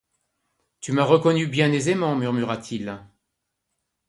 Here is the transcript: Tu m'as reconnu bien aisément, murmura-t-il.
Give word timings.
Tu 0.79 0.93
m'as 0.93 1.03
reconnu 1.05 1.45
bien 1.45 1.71
aisément, 1.71 2.15
murmura-t-il. 2.15 3.05